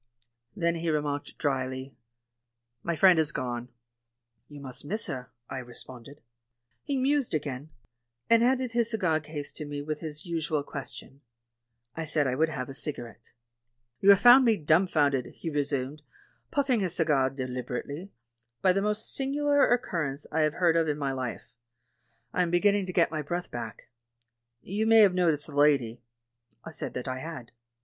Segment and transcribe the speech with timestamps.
[0.55, 1.95] Then he remarked drily,
[2.81, 3.69] "My friend has gone."
[4.47, 6.21] "You must miss her," I responded.
[6.83, 7.69] He mused again,
[8.27, 11.21] and handed his cigar case to me with his usual question.
[11.95, 13.33] I said I would havfe a cigarette.
[13.99, 16.01] "You found me dumfounded," he resumed,
[16.49, 18.11] puffing his cigar deliberately,
[18.63, 21.43] "by the most singu lar occurrence I have heard of in my life;
[22.33, 23.83] I am beginning to get my breath back.
[24.63, 26.01] You may have noticed the lady?"
[26.65, 27.51] I said that I had.